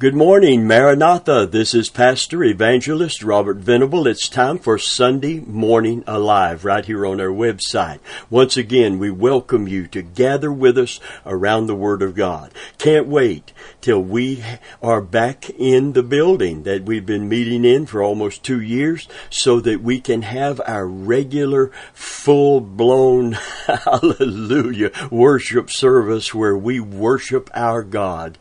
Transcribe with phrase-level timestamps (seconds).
[0.00, 1.46] Good morning, Maranatha.
[1.46, 4.06] This is Pastor Evangelist Robert Venable.
[4.06, 7.98] It's time for Sunday Morning Alive right here on our website.
[8.30, 12.50] Once again, we welcome you to gather with us around the Word of God.
[12.78, 13.52] Can't wait
[13.82, 14.42] till we
[14.82, 19.60] are back in the building that we've been meeting in for almost two years so
[19.60, 23.32] that we can have our regular full blown
[23.66, 28.38] hallelujah worship service where we worship our God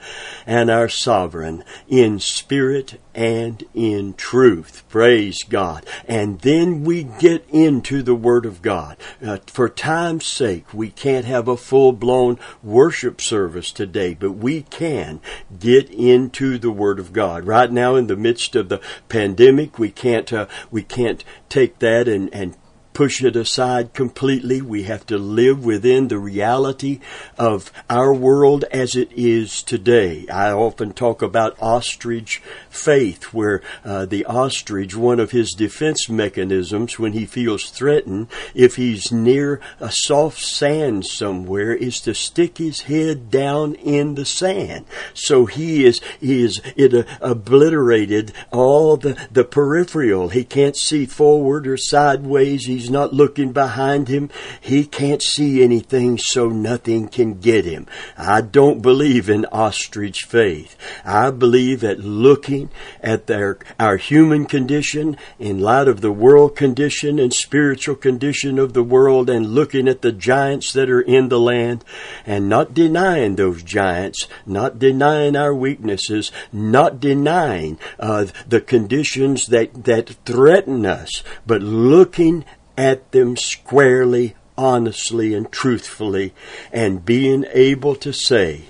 [0.48, 1.49] and our sovereign
[1.88, 4.84] in spirit and in truth.
[4.90, 5.86] Praise God.
[6.08, 8.98] And then we get into the Word of God.
[9.26, 14.62] Uh, for time's sake, we can't have a full blown worship service today, but we
[14.64, 15.20] can
[15.60, 17.46] get into the Word of God.
[17.46, 22.08] Right now, in the midst of the pandemic, we can't, uh, we can't take that
[22.08, 22.56] and, and
[23.00, 24.62] push it aside completely.
[24.62, 27.00] We have to live within the reality
[27.38, 30.28] of our world as it is today.
[30.28, 37.00] I often talk about ostrich faith, where uh, the ostrich, one of his defense mechanisms
[37.00, 42.82] when he feels threatened, if he's near a soft sand somewhere, is to stick his
[42.82, 44.86] head down in the sand.
[45.14, 50.28] So he is, he is, it uh, obliterated all the, the peripheral.
[50.28, 52.66] He can't see forward or sideways.
[52.66, 54.30] He's not looking behind him.
[54.60, 57.88] He can't see anything, so nothing can get him.
[58.18, 60.76] I don't believe in ostrich faith.
[61.06, 62.70] I believe at looking
[63.02, 68.74] at their, our human condition in light of the world condition and spiritual condition of
[68.74, 71.84] the world and looking at the giants that are in the land
[72.26, 79.86] and not denying those giants, not denying our weaknesses, not denying uh, the conditions that,
[79.86, 82.46] that threaten us, but looking
[82.80, 86.34] at them squarely, honestly, and truthfully,
[86.72, 88.62] and being able to say,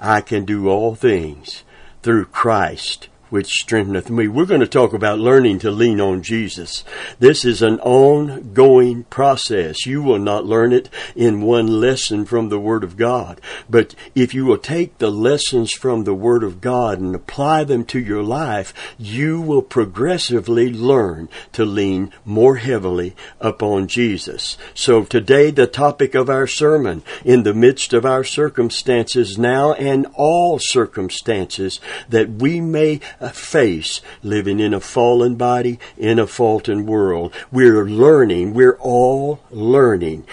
[0.00, 1.64] I can do all things
[2.00, 4.26] through Christ which strengtheneth me.
[4.26, 6.84] We're going to talk about learning to lean on Jesus.
[7.18, 9.84] This is an ongoing process.
[9.84, 13.38] You will not learn it in one lesson from the Word of God.
[13.68, 17.84] But if you will take the lessons from the Word of God and apply them
[17.84, 24.56] to your life, you will progressively learn to lean more heavily upon Jesus.
[24.72, 30.06] So today, the topic of our sermon, in the midst of our circumstances now and
[30.14, 33.00] all circumstances, that we may
[33.30, 37.34] face living in a fallen body in a fallen world.
[37.50, 40.26] We're learning, we're all learning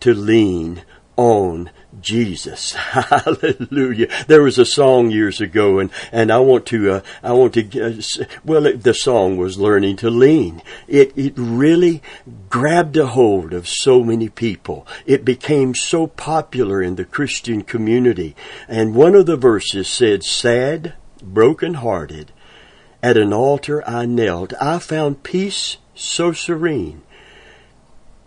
[0.00, 0.82] to lean
[1.16, 2.72] on Jesus.
[2.72, 4.08] Hallelujah.
[4.26, 7.86] There was a song years ago and, and I want to, uh, I want to,
[7.86, 10.62] uh, well, it, the song was learning to lean.
[10.88, 12.02] It, it really
[12.50, 14.86] grabbed a hold of so many people.
[15.06, 18.34] It became so popular in the Christian community.
[18.68, 22.32] And one of the verses said, sad, broken-hearted,
[23.02, 24.52] at an altar I knelt.
[24.60, 27.02] I found peace so serene.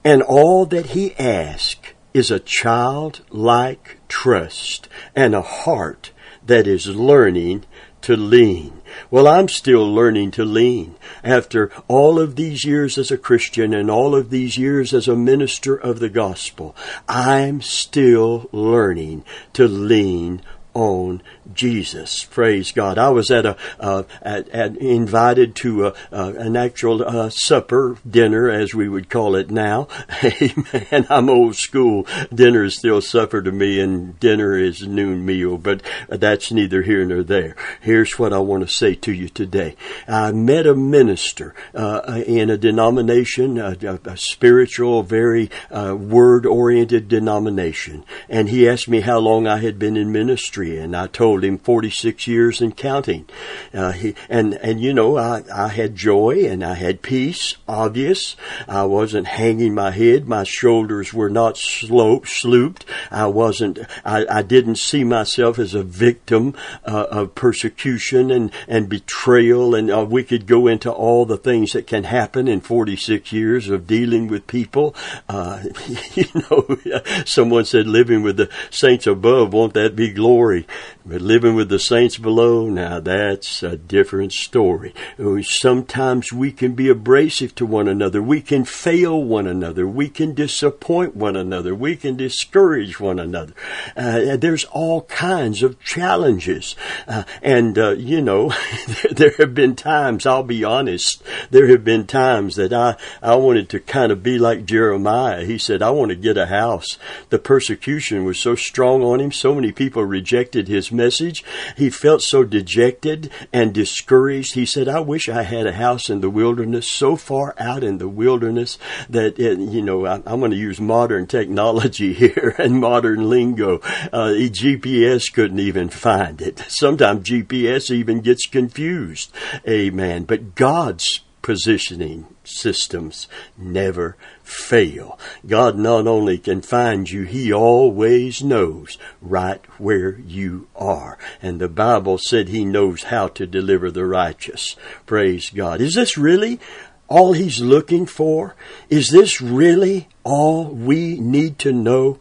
[0.04, 6.12] And all that he asked is a childlike trust and a heart
[6.46, 7.66] that is learning
[8.02, 8.82] to lean.
[9.12, 10.96] Well, I'm still learning to lean.
[11.24, 15.16] After all of these years as a Christian and all of these years as a
[15.16, 16.76] minister of the gospel,
[17.10, 20.42] I'm still learning to lean
[20.78, 21.24] on
[21.56, 22.24] Jesus.
[22.26, 23.00] Praise God.
[23.00, 28.76] I was at a, uh, at, invited to a, an actual uh, supper, dinner as
[28.76, 29.88] we would call it now.
[30.24, 31.08] Amen.
[31.10, 32.06] I'm old school.
[32.32, 37.04] Dinner is still supper to me and dinner is noon meal, but that's neither here
[37.06, 37.56] nor there.
[37.82, 39.76] Here's what I want to say to you today.
[40.08, 48.04] I met a minister uh, in a denomination, a, a spiritual, very uh, word-oriented denomination,
[48.30, 51.58] and he asked me how long I had been in ministry and I told him
[51.58, 53.28] 46 years and counting.
[53.74, 58.36] Uh, he, and, and you know, I, I had joy and I had peace, obvious.
[58.68, 60.28] I wasn't hanging my head.
[60.28, 62.84] My shoulders were not sloped, slooped.
[63.12, 68.90] I wasn't, I, I didn't see myself as a victim uh, of persecution and, and
[68.90, 69.76] betrayal.
[69.76, 73.70] And uh, we could go into all the things that can happen in 46 years
[73.70, 74.96] of dealing with people.
[75.30, 75.64] Uh,
[76.16, 80.57] you know, someone said living with the saints above, won't that be glory?
[80.62, 80.78] Glory.
[81.06, 84.94] But living with the saints below, now that's a different story.
[85.42, 88.22] Sometimes we can be abrasive to one another.
[88.22, 89.88] We can fail one another.
[89.88, 91.74] We can disappoint one another.
[91.74, 93.54] We can discourage one another.
[93.96, 96.76] Uh, there's all kinds of challenges.
[97.08, 98.52] Uh, and, uh, you know,
[99.12, 103.70] there have been times, I'll be honest, there have been times that I, I wanted
[103.70, 105.46] to kind of be like Jeremiah.
[105.46, 106.98] He said, I want to get a house.
[107.30, 109.32] The persecution was so strong on him.
[109.32, 111.44] So many people rejected rejected his message.
[111.76, 114.54] He felt so dejected and discouraged.
[114.54, 117.98] He said, I wish I had a house in the wilderness, so far out in
[117.98, 118.78] the wilderness
[119.10, 123.80] that, it, you know, I, am going to use modern technology here and modern lingo.
[124.14, 126.64] Uh, GPS couldn't even find it.
[126.70, 129.34] Sometimes GPS even gets confused.
[129.68, 130.24] Amen.
[130.24, 135.20] But God's positioning systems never fail.
[135.46, 141.18] God not only can find you, He always knows right where you are.
[141.42, 144.76] And the Bible said He knows how to deliver the righteous.
[145.06, 145.82] Praise God.
[145.82, 146.60] Is this really
[147.08, 148.56] all He's looking for?
[148.90, 152.20] Is this really all we need to know?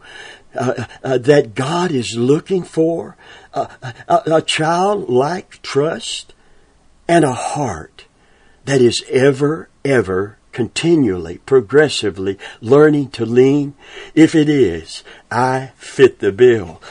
[0.55, 3.15] Uh, uh, that God is looking for
[3.53, 3.67] uh,
[4.09, 6.33] a, a childlike trust
[7.07, 7.95] and a heart
[8.67, 13.75] that is ever, ever, continually, progressively learning to lean?
[14.15, 16.83] If it is, I fit the bill.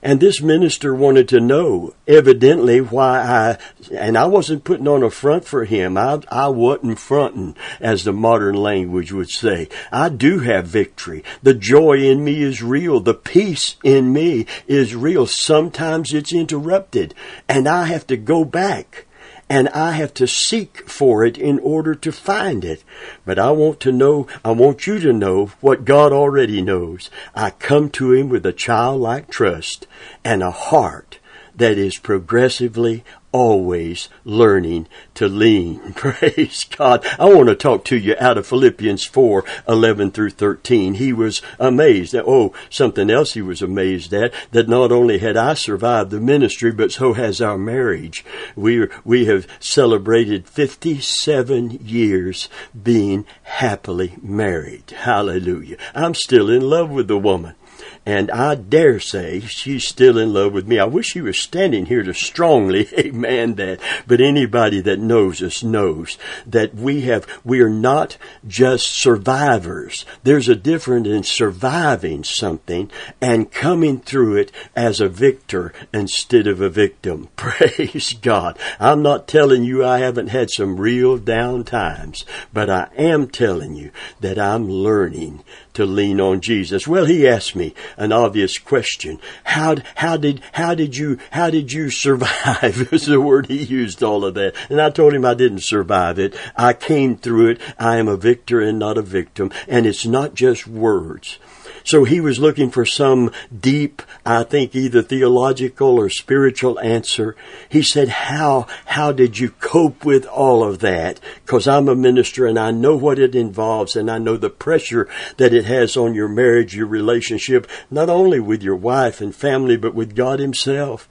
[0.00, 3.58] And this minister wanted to know, evidently, why I,
[3.90, 5.96] and I wasn't putting on a front for him.
[5.96, 9.70] I, I wasn't fronting, as the modern language would say.
[9.90, 11.24] I do have victory.
[11.42, 13.00] The joy in me is real.
[13.00, 15.26] The peace in me is real.
[15.26, 17.14] Sometimes it's interrupted,
[17.48, 19.06] and I have to go back
[19.48, 22.82] and I have to seek for it in order to find it.
[23.24, 27.10] But I want to know, I want you to know what God already knows.
[27.34, 29.86] I come to Him with a childlike trust
[30.24, 31.18] and a heart
[31.56, 33.04] that is progressively
[33.34, 35.92] always learning to lean.
[35.94, 37.04] Praise God.
[37.18, 40.94] I want to talk to you out of Philippians 4, 11 through 13.
[40.94, 42.14] He was amazed.
[42.14, 46.20] at, Oh, something else he was amazed at, that not only had I survived the
[46.20, 48.24] ministry, but so has our marriage.
[48.54, 52.48] We, we have celebrated 57 years
[52.80, 54.92] being happily married.
[54.92, 55.76] Hallelujah.
[55.92, 57.56] I'm still in love with the woman.
[58.06, 60.78] And I dare say she's still in love with me.
[60.78, 63.80] I wish she was standing here to strongly amen that.
[64.06, 70.04] But anybody that knows us knows that we have, we are not just survivors.
[70.22, 72.90] There's a difference in surviving something
[73.22, 77.30] and coming through it as a victor instead of a victim.
[77.36, 78.58] Praise God.
[78.78, 83.74] I'm not telling you I haven't had some real down times, but I am telling
[83.76, 85.42] you that I'm learning
[85.74, 86.88] to lean on Jesus.
[86.88, 89.20] Well, he asked me an obvious question.
[89.44, 92.90] How, how did, how did you, how did you survive?
[92.90, 94.54] was the word he used all of that.
[94.70, 96.34] And I told him I didn't survive it.
[96.56, 97.60] I came through it.
[97.78, 99.50] I am a victor and not a victim.
[99.68, 101.38] And it's not just words.
[101.84, 107.36] So he was looking for some deep, I think either theological or spiritual answer.
[107.68, 111.20] He said, how, how did you cope with all of that?
[111.44, 115.06] Cause I'm a minister and I know what it involves and I know the pressure
[115.36, 119.76] that it has on your marriage, your relationship, not only with your wife and family,
[119.76, 121.06] but with God himself.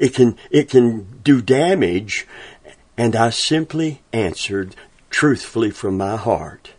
[0.00, 2.26] It can, it can do damage.
[2.96, 4.74] And I simply answered
[5.10, 6.72] truthfully from my heart.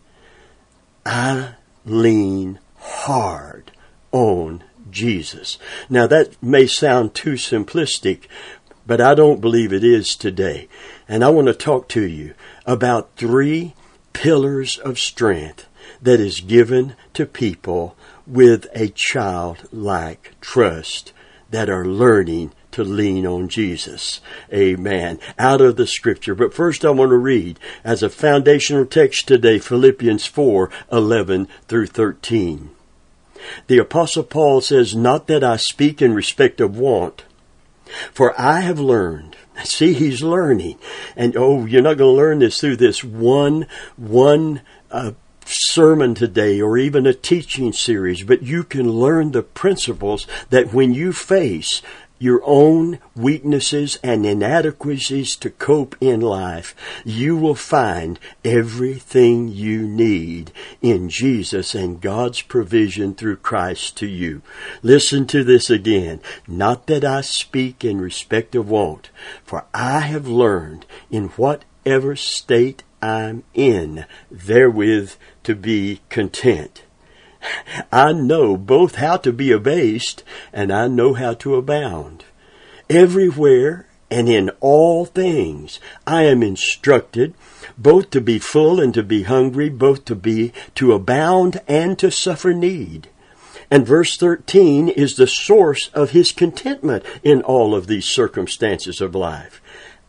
[1.06, 1.54] I
[1.86, 3.70] lean hard
[4.12, 5.58] on Jesus.
[5.88, 8.26] Now that may sound too simplistic,
[8.86, 10.68] but I don't believe it is today.
[11.08, 12.34] And I want to talk to you
[12.66, 13.74] about three
[14.12, 15.66] pillars of strength
[16.02, 17.96] that is given to people
[18.26, 21.12] with a childlike trust
[21.50, 24.20] that are learning to lean on Jesus.
[24.52, 25.18] Amen.
[25.38, 26.34] Out of the scripture.
[26.34, 31.86] But first I want to read as a foundational text today, Philippians 4, 11 through
[31.86, 32.70] 13.
[33.66, 37.24] The apostle Paul says, not that I speak in respect of want,
[38.12, 40.78] for I have learned See, he's learning.
[41.16, 45.12] And oh, you're not going to learn this through this one, one, uh,
[45.44, 50.94] sermon today or even a teaching series, but you can learn the principles that when
[50.94, 51.82] you face
[52.20, 60.52] your own weaknesses and inadequacies to cope in life, you will find everything you need
[60.82, 64.42] in Jesus and God's provision through Christ to you.
[64.82, 66.20] Listen to this again.
[66.46, 69.08] Not that I speak in respect of want,
[69.42, 75.12] for I have learned in whatever state I'm in therewith
[75.44, 76.82] to be content.
[77.92, 82.24] I know both how to be abased and I know how to abound.
[82.88, 87.34] Everywhere and in all things I am instructed
[87.78, 92.10] both to be full and to be hungry, both to be, to abound and to
[92.10, 93.08] suffer need.
[93.70, 99.14] And verse 13 is the source of his contentment in all of these circumstances of
[99.14, 99.62] life.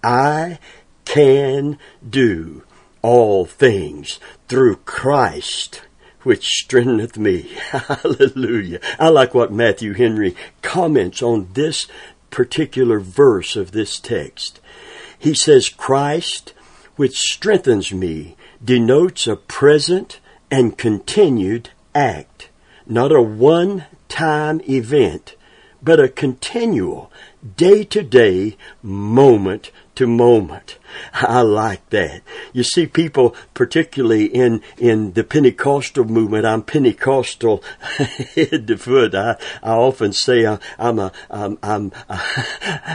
[0.03, 0.57] I
[1.05, 2.63] can do
[3.03, 5.81] all things through Christ
[6.23, 7.51] which strengtheneth me.
[7.71, 8.79] Hallelujah.
[8.99, 11.87] I like what Matthew Henry comments on this
[12.29, 14.59] particular verse of this text.
[15.17, 16.53] He says, Christ,
[16.95, 22.49] which strengthens me, denotes a present and continued act,
[22.85, 25.35] not a one time event,
[25.81, 27.11] but a continual,
[27.57, 30.77] day to day, moment to moment.
[31.13, 32.21] I like that.
[32.53, 37.63] You see, people, particularly in, in the Pentecostal movement, I'm Pentecostal
[38.35, 39.15] head to foot.
[39.15, 41.91] I, I often say I, am a, I'm, I'm,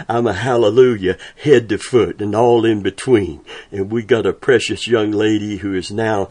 [0.08, 3.44] I'm a hallelujah head to foot and all in between.
[3.70, 6.28] And we got a precious young lady who is now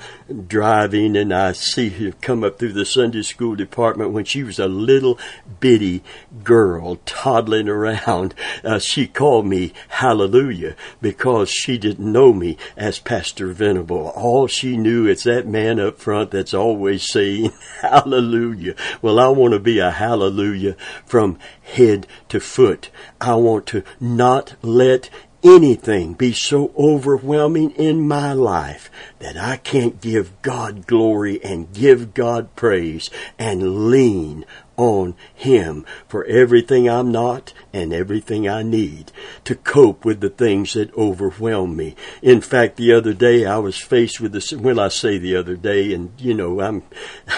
[0.47, 4.59] driving and I see her come up through the Sunday school department when she was
[4.59, 5.19] a little
[5.59, 6.03] bitty
[6.43, 8.04] girl toddling around.
[8.07, 14.09] Uh, she called me hallelujah because she didn't know me as Pastor Venable.
[14.09, 18.75] All she knew is that man up front that's always saying hallelujah.
[19.01, 22.91] Well, I want to be a hallelujah from head to foot.
[23.19, 25.09] I want to not let
[25.43, 32.13] anything be so overwhelming in my life that I can't give God glory and give
[32.13, 34.45] God praise and lean
[34.75, 39.11] on Him for everything I'm not and everything I need
[39.43, 41.93] to cope with the things that overwhelm me.
[42.21, 45.57] In fact, the other day I was faced with this, when I say the other
[45.57, 46.83] day, and you know, I'm,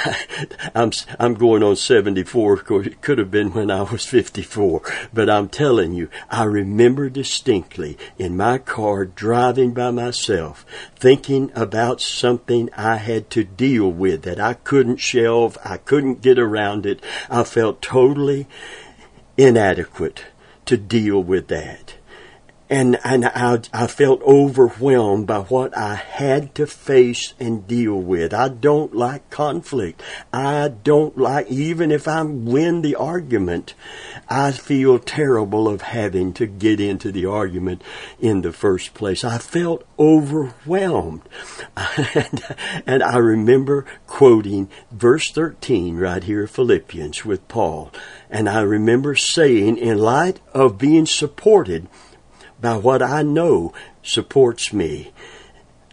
[0.75, 4.83] I'm, I'm going on 74, of course, it could have been when I was 54,
[5.11, 11.99] but I'm telling you, I remember distinctly in my car driving by myself, thinking about
[11.99, 17.01] something I had to deal with that I couldn't shelve, I couldn't get around it.
[17.27, 18.45] I felt totally
[19.37, 20.25] inadequate
[20.65, 21.96] to deal with that.
[22.69, 28.33] And, and I, I felt overwhelmed by what I had to face and deal with.
[28.33, 30.01] I don't like conflict.
[30.33, 33.73] I don't like, even if I win the argument,
[34.27, 37.81] I feel terrible of having to get into the argument
[38.19, 39.23] in the first place.
[39.23, 41.21] I felt overwhelmed.
[41.77, 42.43] and,
[42.85, 47.93] and I remember quoting verse 13 right here, Philippians with Paul.
[48.29, 51.87] And I remember saying, in light of being supported
[52.61, 53.73] by what I know
[54.03, 55.11] supports me,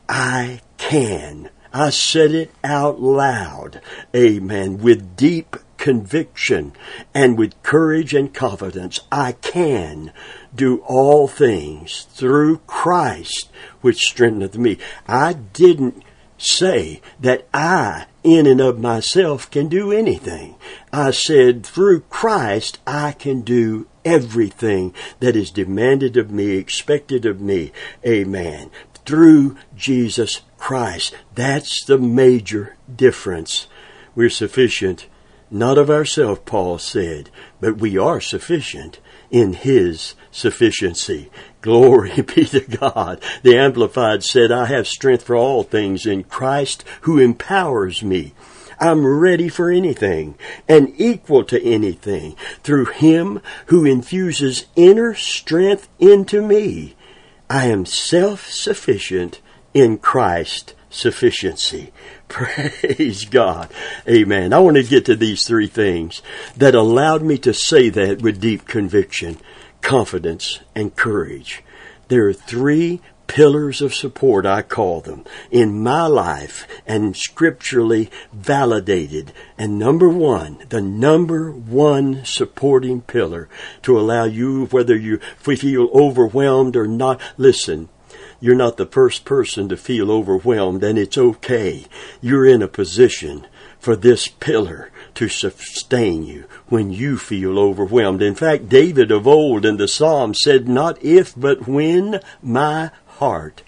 [0.09, 1.51] I can.
[1.73, 3.81] I said it out loud.
[4.15, 4.79] Amen.
[4.79, 6.73] With deep conviction
[7.13, 10.13] and with courage and confidence, I can
[10.55, 14.79] do all things through Christ which strengtheneth me.
[15.07, 16.03] I didn't
[16.39, 20.55] say that I, in and of myself, can do anything.
[20.93, 27.41] I said, through Christ, I can do everything that is demanded of me, expected of
[27.41, 27.73] me.
[28.07, 28.71] Amen.
[29.05, 31.15] Through Jesus Christ.
[31.35, 33.67] That's the major difference.
[34.15, 35.07] We're sufficient,
[35.51, 37.31] not of ourselves, Paul said,
[37.61, 41.31] but we are sufficient in His sufficiency.
[41.61, 43.21] Glory be to God.
[43.43, 48.33] The Amplified said, I have strength for all things in Christ who empowers me.
[48.81, 50.37] I'm ready for anything
[50.69, 56.97] and equal to anything through Him who infuses inner strength into me.
[57.49, 59.41] I am self-sufficient
[59.75, 61.93] in Christ sufficiency.
[62.29, 63.71] Praise God.
[64.09, 64.53] Amen.
[64.53, 66.23] I want to get to these three things
[66.57, 69.39] that allowed me to say that with deep conviction,
[69.83, 71.63] confidence, and courage.
[72.09, 79.33] There are three pillars of support, I call them, in my life and scripturally validated.
[79.59, 83.49] And number one, the number one supporting pillar
[83.83, 87.89] to allow you, whether you feel overwhelmed or not, listen,
[88.41, 91.87] you're not the first person to feel overwhelmed and it's okay.
[92.21, 93.47] You're in a position
[93.79, 98.23] for this pillar to sustain you when you feel overwhelmed.
[98.23, 103.63] In fact, David of old in the Psalm said, not if, but when my heart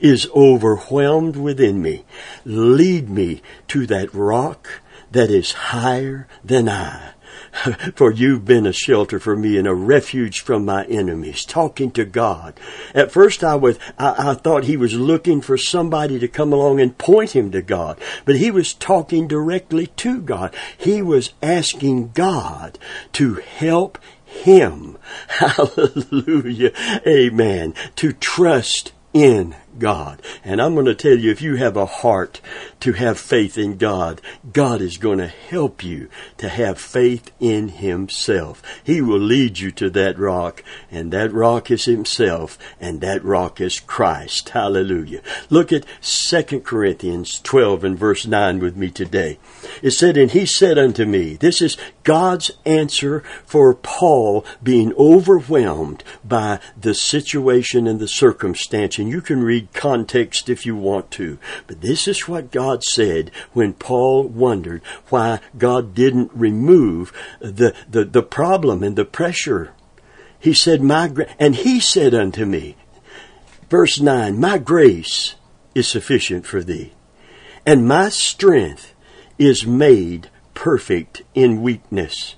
[0.00, 2.04] is overwhelmed within me.
[2.44, 7.14] Lead me to that rock that is higher than I.
[7.94, 11.44] for you've been a shelter for me and a refuge from my enemies.
[11.44, 12.58] Talking to God.
[12.94, 16.80] At first I was, I, I, thought he was looking for somebody to come along
[16.80, 20.54] and point him to God, but he was talking directly to God.
[20.76, 22.78] He was asking God
[23.12, 23.98] to help
[24.34, 24.98] him.
[25.28, 26.72] Hallelujah.
[27.06, 27.74] Amen.
[27.96, 30.22] To trust in God.
[30.42, 32.40] And I'm going to tell you, if you have a heart
[32.80, 34.20] to have faith in God,
[34.52, 38.62] God is going to help you to have faith in Himself.
[38.82, 43.60] He will lead you to that rock, and that rock is Himself, and that rock
[43.60, 44.50] is Christ.
[44.50, 45.22] Hallelujah.
[45.50, 49.38] Look at 2 Corinthians 12 and verse 9 with me today.
[49.82, 56.04] It said, And He said unto me, This is God's answer for Paul being overwhelmed
[56.24, 58.98] by the situation and the circumstance.
[58.98, 61.38] And you can read context if you want to.
[61.66, 68.04] But this is what God said when Paul wondered why God didn't remove the, the,
[68.04, 69.72] the problem and the pressure.
[70.38, 72.76] He said, My gra-, and he said unto me,
[73.70, 75.36] verse 9, My grace
[75.74, 76.92] is sufficient for thee,
[77.64, 78.94] and my strength
[79.38, 82.36] is made perfect in weakness.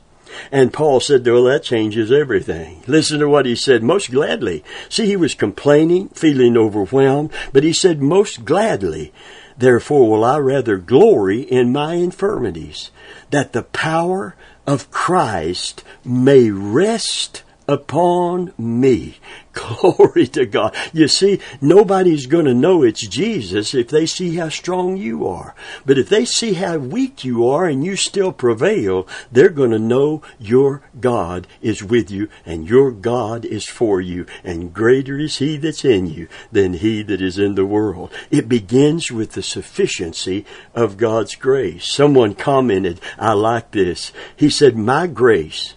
[0.50, 2.82] And Paul said, well, that changes everything.
[2.86, 4.64] Listen to what he said, most gladly.
[4.88, 9.12] See, he was complaining, feeling overwhelmed, but he said, most gladly.
[9.56, 12.90] Therefore will I rather glory in my infirmities,
[13.30, 14.34] that the power
[14.66, 19.18] of Christ may rest upon me.
[19.52, 20.76] Glory to God.
[20.92, 25.54] You see, nobody's going to know it's Jesus if they see how strong you are.
[25.84, 29.78] But if they see how weak you are and you still prevail, they're going to
[29.78, 34.26] know your God is with you and your God is for you.
[34.44, 38.12] And greater is He that's in you than He that is in the world.
[38.30, 40.44] It begins with the sufficiency
[40.74, 41.90] of God's grace.
[41.90, 44.12] Someone commented, I like this.
[44.36, 45.74] He said, My grace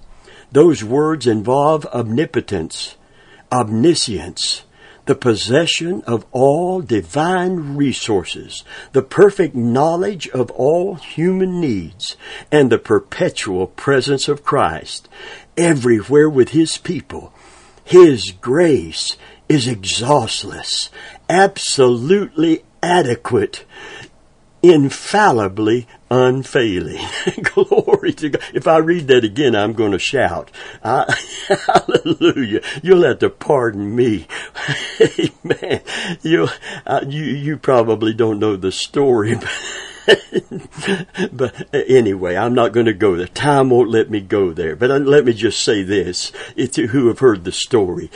[0.52, 2.96] those words involve omnipotence,
[3.52, 4.64] omniscience,
[5.06, 12.16] the possession of all divine resources, the perfect knowledge of all human needs,
[12.52, 15.10] and the perpetual presence of Christ
[15.58, 17.34] everywhere with His people.
[17.84, 20.92] His grace is exhaustless,
[21.28, 23.66] absolutely adequate,
[24.62, 27.06] infallibly unfailing.
[27.42, 28.44] Glory to God.
[28.54, 30.52] If I read that again, I'm going to shout.
[30.84, 31.16] I,
[31.68, 32.62] hallelujah.
[32.82, 34.28] You'll have to pardon me.
[35.02, 35.82] Amen.
[36.22, 36.48] You,
[36.86, 39.36] uh, you, you probably don't know the story,
[41.32, 43.28] but but anyway, I'm not going to go there.
[43.28, 44.76] Time won't let me go there.
[44.76, 48.10] But uh, let me just say this to who have heard the story.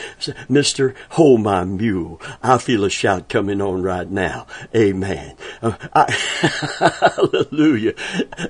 [0.50, 2.22] Mister, hold my mule.
[2.42, 4.48] I feel a shout coming on right now.
[4.76, 5.36] Amen.
[5.62, 6.12] Uh, I,
[7.16, 7.94] hallelujah.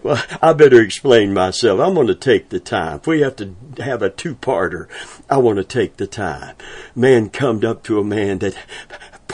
[0.01, 1.79] Well, I better explain myself.
[1.79, 2.97] I'm going to take the time.
[2.97, 4.87] If we have to have a two-parter,
[5.29, 6.55] I want to take the time.
[6.95, 8.55] Man come up to a man that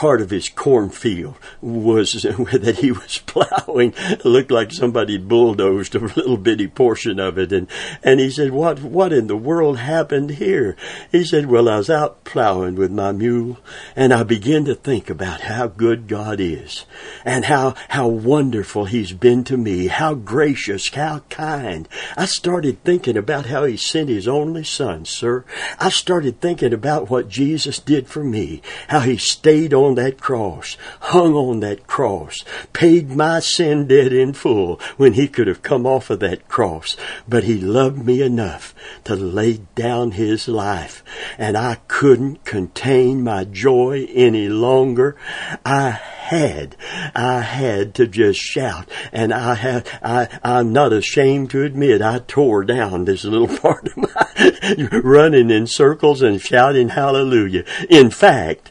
[0.00, 3.92] part of his cornfield was that he was plowing.
[3.98, 7.68] It looked like somebody bulldozed a little bitty portion of it, and
[8.02, 10.74] and he said, "What what in the world happened here?"
[11.12, 13.58] He said, "Well, I was out plowing with my mule,
[13.94, 16.86] and I began to think about how good God is,
[17.22, 21.86] and how how wonderful He's been to me, how gracious, how kind.
[22.16, 25.44] I started thinking about how He sent His only Son, sir.
[25.78, 30.20] I started thinking about what Jesus did for me, how He stayed on on that
[30.20, 35.62] cross, hung on that cross, paid my sin debt in full when he could have
[35.62, 36.96] come off of that cross.
[37.28, 38.72] But he loved me enough
[39.04, 41.02] to lay down his life
[41.38, 45.16] and I couldn't contain my joy any longer.
[45.64, 45.98] I
[46.30, 46.76] had,
[47.12, 48.88] I had to just shout.
[49.12, 53.88] And I had, I, I'm not ashamed to admit I tore down this little part
[53.88, 57.64] of my running in circles and shouting hallelujah.
[57.88, 58.70] In fact,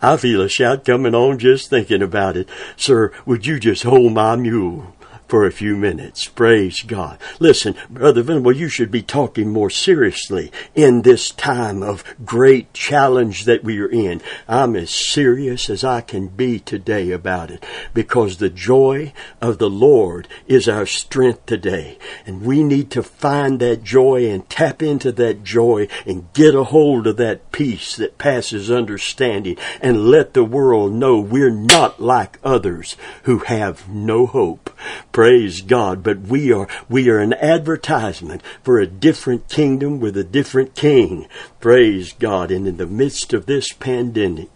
[0.00, 2.48] I feel a shout coming on just thinking about it.
[2.76, 4.94] Sir, would you just hold my mule?
[5.28, 6.26] For a few minutes.
[6.26, 7.18] Praise God.
[7.38, 13.44] Listen, Brother Venable, you should be talking more seriously in this time of great challenge
[13.44, 14.20] that we are in.
[14.48, 19.70] I'm as serious as I can be today about it because the joy of the
[19.70, 21.98] Lord is our strength today.
[22.24, 26.64] And we need to find that joy and tap into that joy and get a
[26.64, 32.38] hold of that peace that passes understanding and let the world know we're not like
[32.44, 34.70] others who have no hope.
[35.16, 36.02] Praise God.
[36.02, 41.26] But we are, we are an advertisement for a different kingdom with a different king.
[41.58, 42.50] Praise God.
[42.50, 44.50] And in the midst of this pandemic,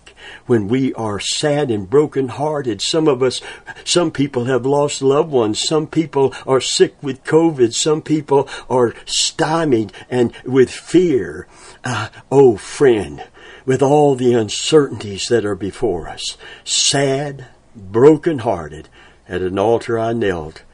[0.44, 2.83] when we are sad and broken hearted.
[2.83, 3.40] Some of us,
[3.87, 5.59] some people have lost loved ones.
[5.59, 7.73] Some people are sick with COVID.
[7.73, 11.49] Some people are stymied and with fear.
[11.85, 13.27] Uh, oh, friend,
[13.64, 18.90] with all the uncertainties that are before us, sad, broken hearted,
[19.31, 20.64] at an altar I knelt.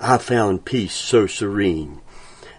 [0.00, 2.00] I found peace so serene.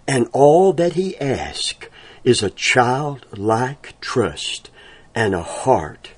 [0.08, 1.88] And all that he asked
[2.24, 4.70] is a childlike trust
[5.14, 6.10] and a heart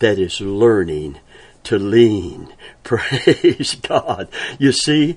[0.00, 1.20] that is learning
[1.64, 2.52] to lean.
[2.82, 4.28] Praise God.
[4.58, 5.16] You see,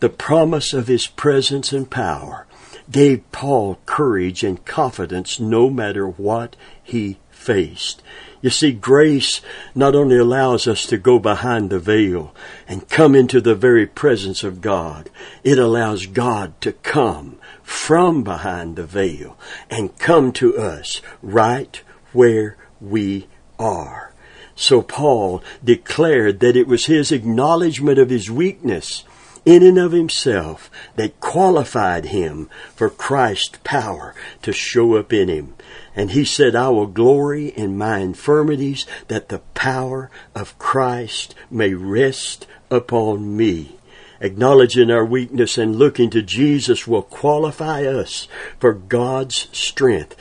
[0.00, 2.46] the promise of His presence and power
[2.90, 8.02] gave Paul courage and confidence no matter what he faced.
[8.42, 9.40] You see, grace
[9.74, 12.34] not only allows us to go behind the veil
[12.66, 15.10] and come into the very presence of God,
[15.44, 19.36] it allows God to come from behind the veil
[19.68, 23.26] and come to us right where we
[23.58, 24.12] are.
[24.54, 29.04] So Paul declared that it was his acknowledgement of his weakness
[29.44, 35.54] in and of himself that qualified him for Christ's power to show up in him.
[35.96, 41.74] And he said, I will glory in my infirmities that the power of Christ may
[41.74, 43.76] rest upon me.
[44.20, 50.14] Acknowledging our weakness and looking to Jesus will qualify us for God's strength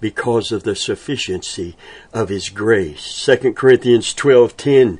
[0.00, 1.76] because of the sufficiency
[2.12, 3.26] of his grace.
[3.26, 4.98] 2 Corinthians 12:10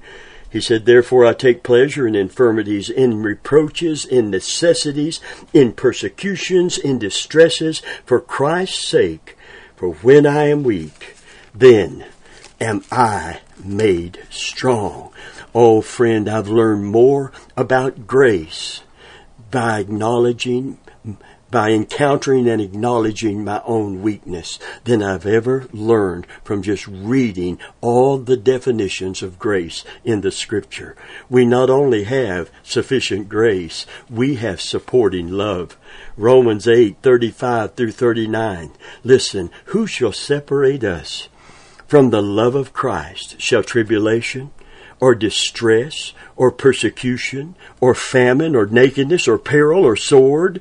[0.51, 5.21] he said, Therefore I take pleasure in infirmities, in reproaches, in necessities,
[5.53, 9.37] in persecutions, in distresses, for Christ's sake.
[9.79, 11.15] For when I am weak,
[11.55, 12.05] then
[12.61, 15.13] am I made strong.
[15.55, 18.81] Oh, friend, I've learned more about grace
[19.53, 20.79] by acknowledging
[21.51, 28.19] by encountering and acknowledging my own weakness than I've ever learned from just reading all
[28.19, 30.97] the definitions of grace in the scripture.
[31.31, 35.77] We not only have sufficient grace, we have supporting love.
[36.17, 38.71] Romans 8:35 through 39.
[39.03, 41.29] Listen, who shall separate us
[41.87, 43.41] from the love of Christ?
[43.41, 44.51] Shall tribulation
[45.01, 50.61] or distress or persecution or famine or nakedness or peril or sword?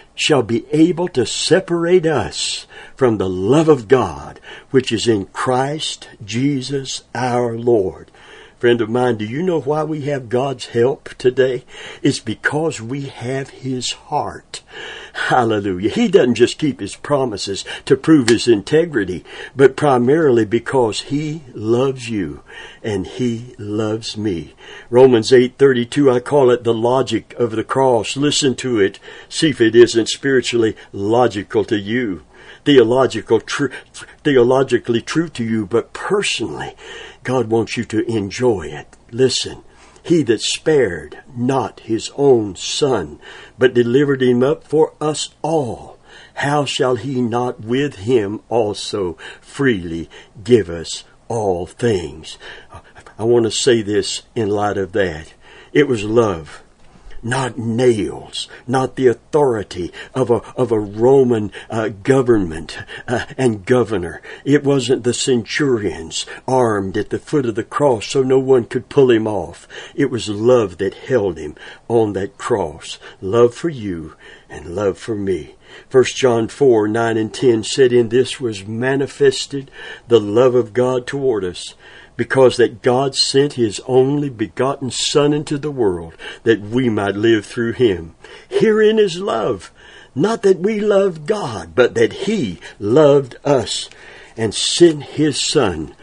[0.21, 6.07] shall be able to separate us from the love of God which is in Christ
[6.23, 8.11] Jesus our Lord.
[8.59, 11.65] Friend of mine, do you know why we have God's help today?
[12.03, 14.61] It's because we have His heart.
[15.13, 15.89] Hallelujah.
[15.89, 19.23] He doesn't just keep His promises to prove His integrity,
[19.55, 22.43] but primarily because He loves you
[22.81, 24.53] and He loves me.
[24.89, 28.15] Romans 8:32 I call it the logic of the cross.
[28.15, 28.99] Listen to it.
[29.27, 32.23] See if it isn't spiritually logical to you
[32.63, 33.67] theological tr-
[34.23, 36.75] theologically true to you, but personally,
[37.23, 38.97] God wants you to enjoy it.
[39.11, 39.63] Listen.
[40.03, 43.19] He that spared not his own son,
[43.57, 45.99] but delivered him up for us all,
[46.35, 50.09] how shall he not with him also freely
[50.43, 52.37] give us all things?
[53.17, 55.33] I want to say this in light of that.
[55.73, 56.63] It was love
[57.23, 64.21] not nails, not the authority of a, of a Roman uh, government uh, and governor.
[64.45, 68.89] It wasn't the centurions armed at the foot of the cross so no one could
[68.89, 69.67] pull him off.
[69.95, 71.55] It was love that held him
[71.87, 72.99] on that cross.
[73.21, 74.15] Love for you
[74.49, 75.55] and love for me.
[75.89, 79.71] 1 John 4, 9 and 10 said, In this was manifested
[80.07, 81.75] the love of God toward us
[82.15, 87.45] because that God sent his only begotten Son into the world that we might live
[87.45, 88.15] through him.
[88.49, 89.71] Herein is love,
[90.13, 93.89] not that we loved God, but that he loved us
[94.37, 95.95] and sent his Son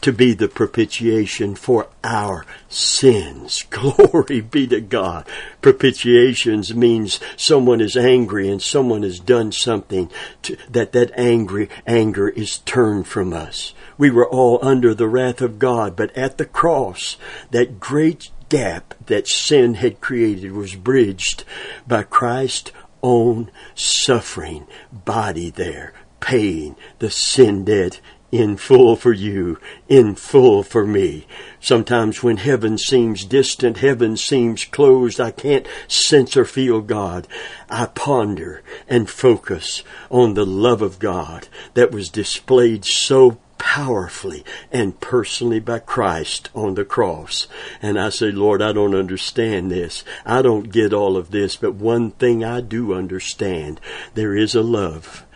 [0.00, 3.62] to be the propitiation for our sins.
[3.70, 5.26] Glory be to God.
[5.60, 10.10] Propitiations means someone is angry and someone has done something
[10.42, 13.74] to, that that angry anger is turned from us.
[13.98, 17.16] We were all under the wrath of God, but at the cross,
[17.50, 21.44] that great gap that sin had created was bridged
[21.86, 28.00] by Christ's own suffering body there, paying the sin debt
[28.32, 31.26] in full for you, in full for me.
[31.60, 37.26] Sometimes when heaven seems distant, heaven seems closed, I can't sense or feel God.
[37.68, 44.98] I ponder and focus on the love of God that was displayed so powerfully and
[45.00, 47.46] personally by Christ on the cross.
[47.82, 50.02] And I say, Lord, I don't understand this.
[50.24, 53.78] I don't get all of this, but one thing I do understand.
[54.14, 55.26] There is a love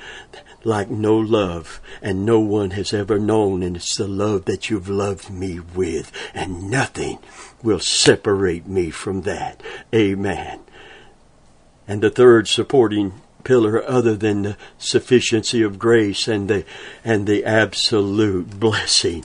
[0.65, 4.89] like no love and no one has ever known and it's the love that you've
[4.89, 7.19] loved me with and nothing
[7.63, 9.63] will separate me from that.
[9.95, 10.61] Amen.
[11.87, 16.65] And the third supporting pillar other than the sufficiency of grace and the
[17.05, 19.25] and the absolute blessing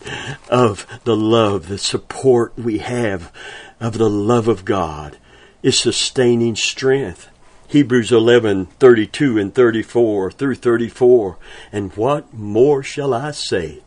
[0.50, 3.32] of the love, the support we have
[3.80, 5.18] of the love of God
[5.64, 7.30] is sustaining strength.
[7.70, 11.38] Hebrews 11:32 and 34 through 34
[11.72, 13.84] and what more shall I say?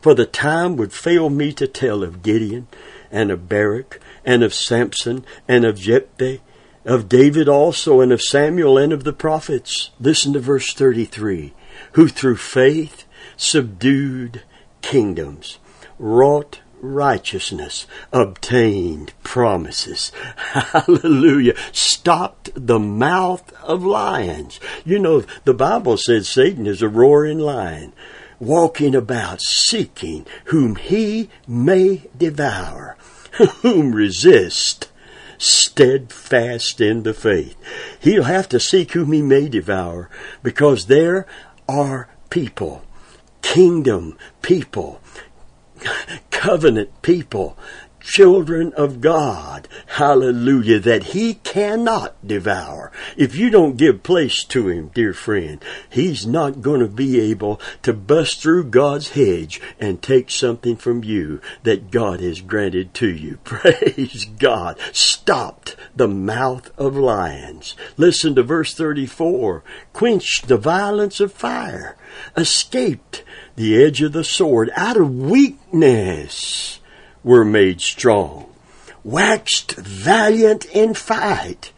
[0.00, 2.68] For the time would fail me to tell of Gideon
[3.10, 6.38] and of Barak and of Samson and of Jephthah
[6.84, 9.90] of David also and of Samuel and of the prophets.
[9.98, 11.52] Listen to verse 33
[11.94, 14.44] who through faith subdued
[14.82, 15.58] kingdoms
[15.98, 20.12] wrought righteousness, obtained promises.
[20.36, 21.54] Hallelujah.
[21.72, 24.60] Stopped the mouth of lions.
[24.84, 27.92] You know, the Bible says Satan is a roaring lion,
[28.38, 32.96] walking about seeking whom he may devour,
[33.62, 34.88] whom resist
[35.38, 37.56] steadfast in the faith.
[38.00, 40.08] He'll have to seek whom he may devour
[40.42, 41.26] because there
[41.68, 42.84] are people,
[43.42, 45.00] kingdom people
[46.30, 47.56] covenant people,
[48.06, 52.92] children of God, hallelujah, that he cannot devour.
[53.16, 57.60] If you don't give place to him, dear friend, he's not going to be able
[57.82, 63.08] to bust through God's hedge and take something from you that God has granted to
[63.08, 63.38] you.
[63.44, 64.78] Praise God.
[64.92, 67.74] Stopped the mouth of lions.
[67.96, 69.64] Listen to verse 34.
[69.92, 71.96] Quenched the violence of fire.
[72.36, 73.24] Escaped
[73.56, 74.70] the edge of the sword.
[74.76, 76.80] Out of weakness
[77.24, 78.52] were made strong.
[79.02, 81.72] Waxed valiant in fight.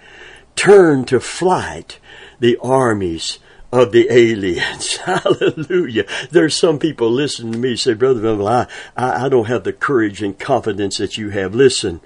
[0.56, 1.98] Turned to flight
[2.40, 3.38] the armies
[3.72, 4.96] of the aliens.
[4.96, 6.04] Hallelujah.
[6.30, 9.72] There's some people listening to me say, Brother Bill, I, I, I don't have the
[9.72, 11.54] courage and confidence that you have.
[11.54, 12.00] Listen,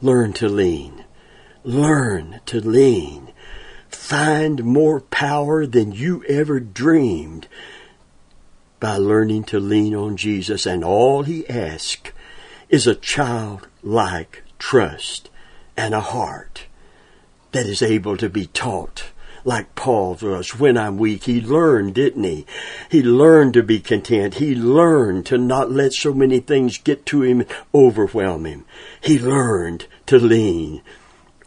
[0.00, 1.04] learn to lean.
[1.64, 3.32] Learn to lean.
[3.88, 7.48] Find more power than you ever dreamed
[8.80, 12.12] by learning to lean on Jesus, and all he asks
[12.68, 15.30] is a childlike trust
[15.76, 16.66] and a heart
[17.52, 19.04] that is able to be taught
[19.44, 20.58] like Paul was.
[20.58, 22.44] When I'm weak, he learned, didn't he?
[22.90, 24.34] He learned to be content.
[24.34, 28.64] He learned to not let so many things get to him overwhelm him.
[29.00, 30.82] He learned to lean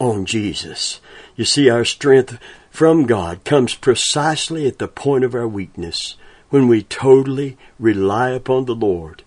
[0.00, 1.00] on Jesus.
[1.36, 2.38] You see, our strength
[2.70, 6.16] from God comes precisely at the point of our weakness
[6.50, 9.22] when we totally rely upon the Lord.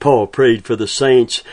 [0.00, 1.44] Paul prayed for the saints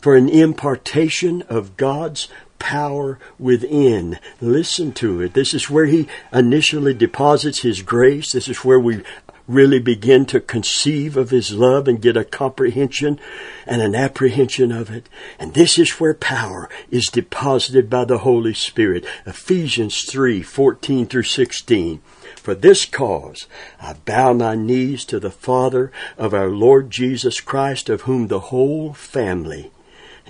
[0.00, 4.18] for an impartation of God's power within.
[4.40, 5.34] Listen to it.
[5.34, 8.32] This is where he initially deposits his grace.
[8.32, 9.02] This is where we
[9.46, 13.20] really begin to conceive of his love and get a comprehension
[13.66, 15.08] and an apprehension of it.
[15.38, 19.04] And this is where power is deposited by the Holy Spirit.
[19.26, 22.00] Ephesians 3, 14 through 16.
[22.44, 23.46] For this cause
[23.80, 28.50] I bow my knees to the Father of our Lord Jesus Christ, of whom the
[28.50, 29.72] whole family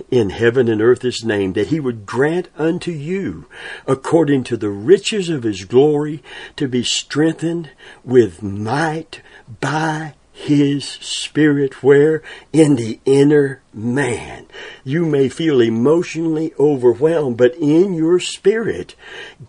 [0.09, 3.47] in heaven and earth is named, that he would grant unto you,
[3.85, 6.23] according to the riches of his glory,
[6.55, 7.71] to be strengthened
[8.05, 9.19] with might
[9.59, 12.23] by his spirit where?
[12.53, 14.45] In the inner man.
[14.83, 18.95] You may feel emotionally overwhelmed but in your spirit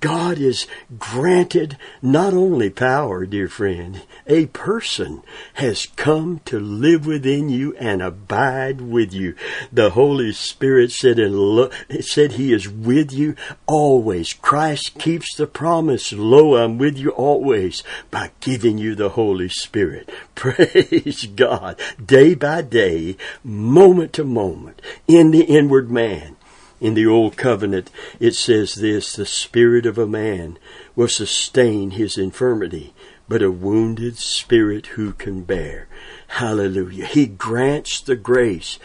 [0.01, 0.67] god is
[0.99, 5.23] granted not only power dear friend a person
[5.55, 9.35] has come to live within you and abide with you.
[9.73, 13.37] The holy spirit said and lo- said he is with you
[13.67, 14.33] always.
[14.33, 20.11] Christ keeps the promise lo i'm with you always by giving you the holy spirit.
[20.35, 21.79] Praise God.
[22.05, 26.37] Day by day, moment to moment, in the inward man.
[26.81, 30.59] In the Old Covenant, it says this, the spirit of a man
[30.95, 32.95] will sustain his infirmity,
[33.29, 35.87] but a wounded spirit who can bear.
[36.29, 37.07] Hallelujah.
[37.07, 38.79] He grants the grace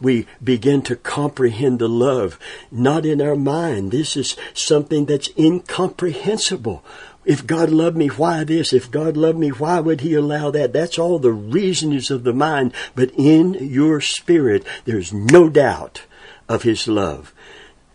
[0.00, 2.38] we begin to comprehend the love,
[2.70, 3.90] not in our mind.
[3.90, 6.84] This is something that's incomprehensible.
[7.24, 8.72] If God loved me, why this?
[8.72, 10.72] If God loved me, why would He allow that?
[10.72, 12.72] That's all the reasonings of the mind.
[12.94, 16.02] But in your spirit, there's no doubt
[16.48, 17.32] of His love.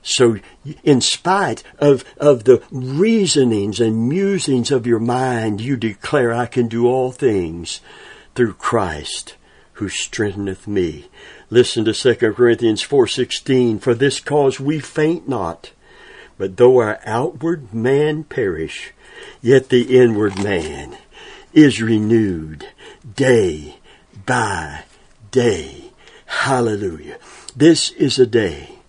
[0.02, 0.38] So,
[0.84, 6.68] in spite of, of the reasonings and musings of your mind, you declare, I can
[6.68, 7.82] do all things
[8.34, 9.36] through Christ
[9.74, 11.10] who strengtheneth me.
[11.50, 15.72] Listen to 2 Corinthians 4.16, For this cause we faint not,
[16.38, 18.94] but though our outward man perish,
[19.42, 20.98] Yet the inward man
[21.54, 22.68] is renewed
[23.16, 23.78] day
[24.26, 24.84] by
[25.32, 25.92] day.
[26.26, 27.18] Hallelujah.
[27.56, 28.80] This is a day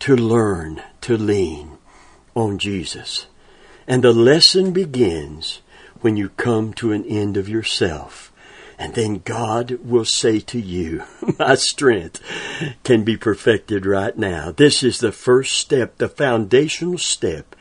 [0.00, 1.78] to learn to lean
[2.34, 3.26] on Jesus.
[3.86, 5.60] And the lesson begins
[6.00, 8.32] when you come to an end of yourself.
[8.78, 11.04] And then God will say to you,
[11.38, 12.20] my strength
[12.82, 14.50] can be perfected right now.
[14.50, 17.54] This is the first step, the foundational step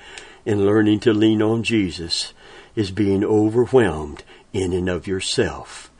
[0.45, 2.33] in learning to lean on Jesus
[2.75, 4.23] is being overwhelmed
[4.53, 5.91] in and of yourself.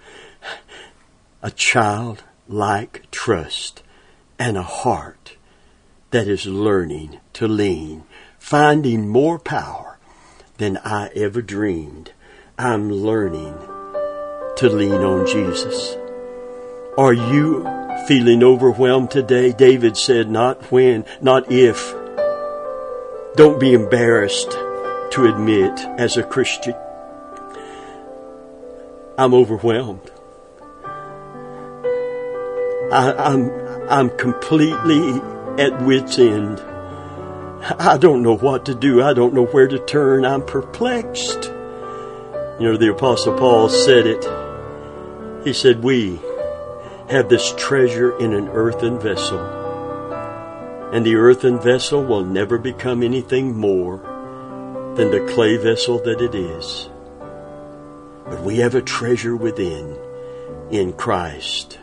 [1.41, 3.83] A childlike trust
[4.39, 5.37] and a heart
[6.11, 8.03] that is learning to lean,
[8.39, 9.97] finding more power
[10.57, 12.11] than I ever dreamed.
[12.57, 13.57] I'm learning
[14.57, 15.95] to lean on Jesus.
[16.97, 17.63] Are you
[18.07, 19.53] feeling overwhelmed today?
[19.53, 21.95] David said, not when, not if.
[23.35, 24.51] Don't be embarrassed
[25.11, 26.75] to admit as a Christian,
[29.17, 30.11] I'm overwhelmed.
[32.91, 33.49] I, I'm,
[33.89, 35.21] I'm completely
[35.63, 36.59] at wit's end.
[37.79, 39.01] I don't know what to do.
[39.01, 40.25] I don't know where to turn.
[40.25, 41.45] I'm perplexed.
[42.59, 44.25] You know, the Apostle Paul said it.
[45.45, 46.19] He said, We
[47.09, 49.39] have this treasure in an earthen vessel,
[50.91, 53.97] and the earthen vessel will never become anything more
[54.97, 56.89] than the clay vessel that it is.
[58.25, 59.97] But we have a treasure within
[60.69, 61.79] in Christ.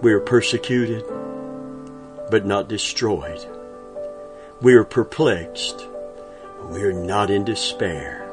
[0.00, 1.04] We are persecuted
[2.28, 3.46] but not destroyed.
[4.60, 5.86] We are perplexed.
[6.58, 8.26] But we are not in despair.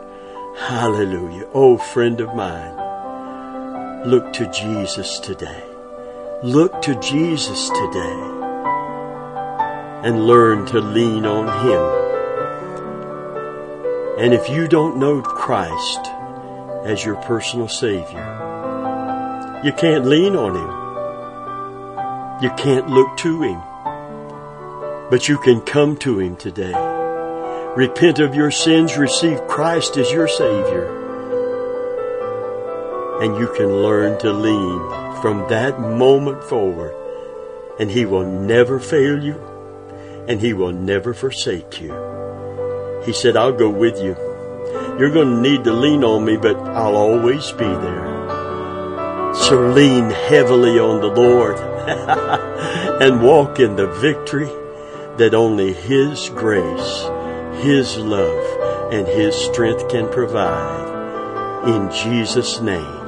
[0.57, 1.47] Hallelujah.
[1.53, 2.75] Oh, friend of mine,
[4.07, 5.63] look to Jesus today.
[6.43, 8.38] Look to Jesus today
[10.03, 11.81] and learn to lean on Him.
[14.19, 15.99] And if you don't know Christ
[16.85, 18.19] as your personal Savior,
[19.63, 20.79] you can't lean on Him.
[22.41, 23.61] You can't look to Him.
[25.09, 26.73] But you can come to Him today.
[27.75, 30.95] Repent of your sins, receive Christ as your Savior.
[33.21, 34.79] And you can learn to lean
[35.21, 36.95] from that moment forward.
[37.79, 39.48] And He will never fail you.
[40.29, 41.91] And He will never forsake you.
[43.03, 44.15] He said, I'll go with you.
[44.99, 49.33] You're going to need to lean on me, but I'll always be there.
[49.33, 51.57] So lean heavily on the Lord
[53.01, 54.49] and walk in the victory
[55.17, 57.03] that only His grace,
[57.63, 61.67] His love, and His strength can provide.
[61.67, 62.98] In Jesus' name.